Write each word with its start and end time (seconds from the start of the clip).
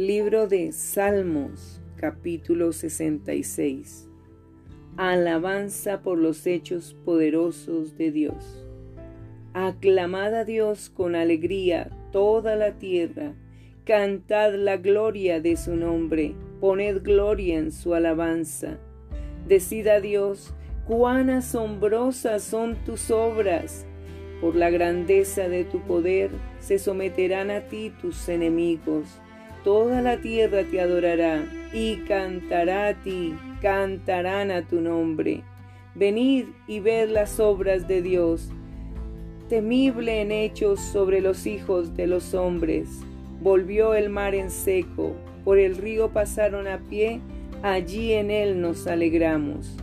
Libro 0.00 0.46
de 0.46 0.72
Salmos, 0.72 1.82
capítulo 1.96 2.72
66. 2.72 4.08
Alabanza 4.96 6.00
por 6.00 6.16
los 6.16 6.46
hechos 6.46 6.96
poderosos 7.04 7.98
de 7.98 8.10
Dios. 8.10 8.66
Aclamad 9.52 10.34
a 10.34 10.46
Dios 10.46 10.88
con 10.88 11.14
alegría 11.14 11.90
toda 12.12 12.56
la 12.56 12.78
tierra, 12.78 13.34
cantad 13.84 14.54
la 14.54 14.78
gloria 14.78 15.38
de 15.42 15.58
su 15.58 15.76
nombre, 15.76 16.34
poned 16.62 17.02
gloria 17.02 17.58
en 17.58 17.70
su 17.70 17.92
alabanza. 17.92 18.78
Decid 19.46 19.86
a 19.88 20.00
Dios, 20.00 20.54
cuán 20.86 21.28
asombrosas 21.28 22.42
son 22.42 22.76
tus 22.86 23.10
obras. 23.10 23.84
Por 24.40 24.56
la 24.56 24.70
grandeza 24.70 25.50
de 25.50 25.64
tu 25.64 25.80
poder 25.80 26.30
se 26.58 26.78
someterán 26.78 27.50
a 27.50 27.68
ti 27.68 27.92
tus 28.00 28.30
enemigos. 28.30 29.20
Toda 29.64 30.00
la 30.00 30.16
tierra 30.22 30.64
te 30.64 30.80
adorará 30.80 31.44
y 31.74 31.96
cantará 32.08 32.88
a 32.88 32.94
ti, 32.94 33.34
cantarán 33.60 34.50
a 34.50 34.66
tu 34.66 34.80
nombre. 34.80 35.42
Venid 35.94 36.46
y 36.66 36.80
ved 36.80 37.10
las 37.10 37.38
obras 37.40 37.86
de 37.86 38.00
Dios, 38.00 38.48
temible 39.50 40.22
en 40.22 40.32
hechos 40.32 40.80
sobre 40.80 41.20
los 41.20 41.46
hijos 41.46 41.94
de 41.94 42.06
los 42.06 42.32
hombres. 42.32 42.88
Volvió 43.42 43.92
el 43.94 44.08
mar 44.08 44.34
en 44.34 44.50
seco, 44.50 45.14
por 45.44 45.58
el 45.58 45.76
río 45.76 46.08
pasaron 46.08 46.66
a 46.66 46.78
pie, 46.78 47.20
allí 47.62 48.14
en 48.14 48.30
él 48.30 48.62
nos 48.62 48.86
alegramos. 48.86 49.76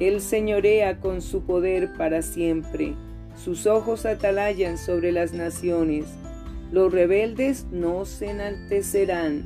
Él 0.00 0.20
señorea 0.20 0.98
con 0.98 1.22
su 1.22 1.42
poder 1.42 1.92
para 1.96 2.22
siempre, 2.22 2.94
sus 3.36 3.66
ojos 3.66 4.04
atalayan 4.04 4.78
sobre 4.78 5.12
las 5.12 5.32
naciones 5.32 6.06
los 6.72 6.92
rebeldes 6.92 7.66
no 7.70 8.04
se 8.04 8.30
enaltecerán. 8.30 9.44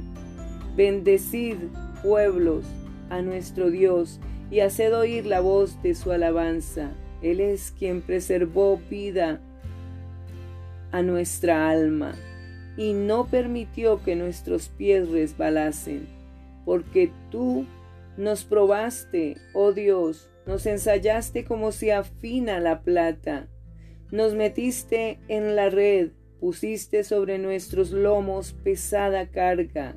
Bendecid, 0.77 1.57
pueblos, 2.03 2.65
a 3.11 3.21
nuestro 3.23 3.71
Dios 3.71 4.21
y 4.51 4.61
haced 4.61 4.97
oír 4.97 5.27
la 5.27 5.41
voz 5.41 5.83
de 5.83 5.95
su 5.95 6.13
alabanza. 6.13 6.93
Él 7.23 7.41
es 7.41 7.73
quien 7.79 8.01
preservó 8.01 8.81
vida 8.89 9.41
a 10.93 11.03
nuestra 11.03 11.69
alma 11.71 12.15
y 12.77 12.95
no 12.95 13.27
permitió 13.27 14.03
que 14.03 14.17
nuestros 14.17 14.69
pies 14.69 15.09
resbalasen, 15.11 16.09
porque 16.65 17.13
tú 17.31 17.67
nos 18.17 18.45
probaste, 18.45 19.37
oh 19.53 19.73
Dios, 19.73 20.31
nos 20.47 20.67
ensayaste 20.67 21.45
como 21.45 21.73
se 21.73 21.93
afina 21.93 22.59
la 22.59 22.81
plata, 22.81 23.49
nos 24.11 24.35
metiste 24.35 25.21
en 25.29 25.57
la 25.57 25.69
red 25.69 26.11
Pusiste 26.41 27.05
sobre 27.05 27.37
nuestros 27.37 27.91
lomos 27.91 28.55
pesada 28.55 29.27
carga, 29.27 29.97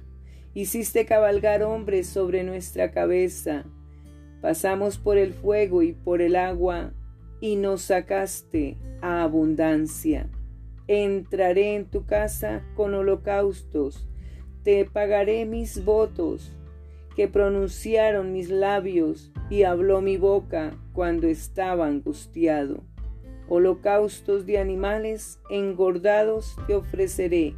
hiciste 0.54 1.06
cabalgar 1.06 1.64
hombres 1.64 2.08
sobre 2.08 2.44
nuestra 2.44 2.92
cabeza. 2.92 3.64
Pasamos 4.42 4.98
por 4.98 5.18
el 5.18 5.34
fuego 5.34 5.84
y 5.84 5.94
por 5.94 6.22
el 6.22 6.36
agua, 6.36 6.92
y 7.40 7.56
nos 7.56 7.84
sacaste 7.84 8.78
a 9.02 9.24
abundancia. 9.24 10.30
Entraré 10.90 11.76
en 11.76 11.86
tu 11.86 12.06
casa 12.06 12.62
con 12.76 12.94
holocaustos, 12.94 14.06
te 14.64 14.84
pagaré 14.84 15.46
mis 15.46 15.86
votos, 15.86 16.52
que 17.16 17.30
pronunciaron 17.30 18.34
mis 18.34 18.50
labios 18.50 19.32
y 19.50 19.64
habló 19.64 20.02
mi 20.02 20.18
boca 20.18 20.78
cuando 20.92 21.28
estaba 21.28 21.88
angustiado. 21.88 22.84
Holocaustos 23.56 24.48
de 24.48 24.58
animales 24.58 25.40
engordados 25.48 26.56
te 26.66 26.74
ofreceré, 26.74 27.54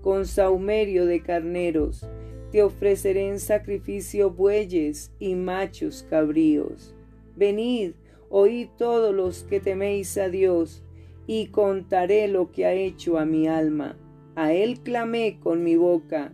con 0.00 0.24
saumerio 0.24 1.04
de 1.04 1.20
carneros, 1.20 2.08
te 2.50 2.62
ofreceré 2.62 3.28
en 3.28 3.38
sacrificio 3.38 4.30
bueyes 4.30 5.12
y 5.18 5.34
machos 5.34 6.06
cabríos. 6.08 6.94
Venid, 7.36 7.92
oíd 8.30 8.68
todos 8.78 9.14
los 9.14 9.42
que 9.42 9.60
teméis 9.60 10.16
a 10.16 10.30
Dios, 10.30 10.82
y 11.26 11.48
contaré 11.48 12.28
lo 12.28 12.50
que 12.50 12.64
ha 12.64 12.72
hecho 12.72 13.18
a 13.18 13.26
mi 13.26 13.46
alma. 13.46 13.98
A 14.36 14.54
él 14.54 14.80
clamé 14.80 15.38
con 15.38 15.62
mi 15.62 15.76
boca, 15.76 16.32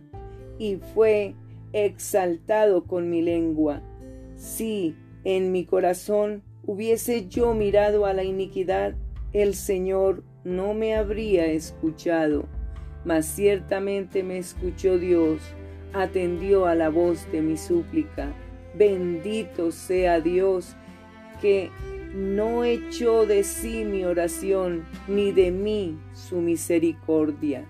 y 0.57 0.77
fue 0.93 1.35
exaltado 1.73 2.85
con 2.85 3.09
mi 3.09 3.21
lengua. 3.21 3.83
Sí, 4.37 4.95
en 5.25 5.51
mi 5.51 5.65
corazón 5.65 6.41
hubiese 6.65 7.27
yo 7.27 7.53
mirado 7.53 8.05
a 8.05 8.13
la 8.13 8.23
iniquidad, 8.23 8.95
el 9.33 9.55
Señor 9.55 10.23
no 10.43 10.73
me 10.73 10.95
habría 10.95 11.45
escuchado, 11.47 12.45
mas 13.05 13.25
ciertamente 13.25 14.23
me 14.23 14.37
escuchó 14.37 14.97
Dios, 14.97 15.41
atendió 15.93 16.65
a 16.65 16.75
la 16.75 16.89
voz 16.89 17.29
de 17.31 17.41
mi 17.41 17.57
súplica. 17.57 18.33
Bendito 18.75 19.71
sea 19.71 20.19
Dios 20.19 20.75
que 21.41 21.69
no 22.15 22.63
echó 22.63 23.25
de 23.25 23.43
sí 23.43 23.85
mi 23.85 24.03
oración, 24.03 24.85
ni 25.07 25.31
de 25.31 25.51
mí 25.51 25.97
su 26.13 26.41
misericordia. 26.41 27.65